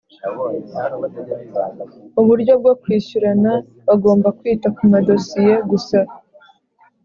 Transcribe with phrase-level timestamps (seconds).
[2.21, 3.51] uburyo bwo kwishyurana
[3.87, 5.99] bagomba kwita kumadosiye gusa